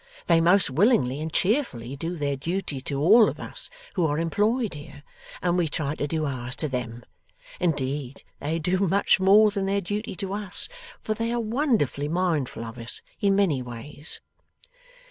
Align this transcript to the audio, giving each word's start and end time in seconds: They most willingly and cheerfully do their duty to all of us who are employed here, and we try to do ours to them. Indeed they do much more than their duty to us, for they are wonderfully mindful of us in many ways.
They 0.25 0.41
most 0.41 0.71
willingly 0.71 1.21
and 1.21 1.31
cheerfully 1.31 1.95
do 1.95 2.15
their 2.15 2.35
duty 2.35 2.81
to 2.81 2.99
all 2.99 3.29
of 3.29 3.39
us 3.39 3.69
who 3.93 4.07
are 4.07 4.17
employed 4.17 4.73
here, 4.73 5.03
and 5.43 5.59
we 5.59 5.67
try 5.67 5.93
to 5.93 6.07
do 6.07 6.25
ours 6.25 6.55
to 6.55 6.67
them. 6.67 7.05
Indeed 7.59 8.23
they 8.39 8.57
do 8.57 8.79
much 8.79 9.19
more 9.19 9.51
than 9.51 9.67
their 9.67 9.79
duty 9.79 10.15
to 10.15 10.33
us, 10.33 10.67
for 11.03 11.13
they 11.13 11.31
are 11.31 11.39
wonderfully 11.39 12.07
mindful 12.07 12.65
of 12.65 12.79
us 12.79 13.03
in 13.19 13.35
many 13.35 13.61
ways. 13.61 14.19